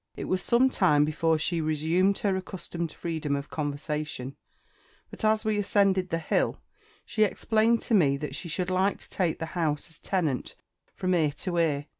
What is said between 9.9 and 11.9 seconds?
as tenant from 'ear to _'ear!